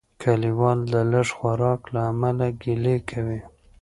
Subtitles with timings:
[0.21, 3.39] کلیوال د لږ خوراک له امله ګیلې کوي.